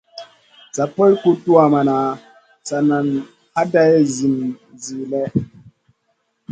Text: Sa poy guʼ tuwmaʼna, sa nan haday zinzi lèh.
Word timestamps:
Sa 0.75 0.83
poy 0.93 1.11
guʼ 1.21 1.35
tuwmaʼna, 1.43 1.95
sa 2.67 2.77
nan 2.89 3.07
haday 3.55 3.93
zinzi 4.15 4.97
lèh. 5.11 5.29